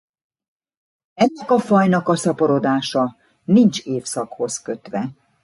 Ennek 1.13 1.51
a 1.51 1.59
fajnak 1.59 2.07
a 2.07 2.15
szaporodása 2.15 3.15
nincs 3.43 3.85
évszakhoz 3.85 4.61
kötve. 4.61 5.09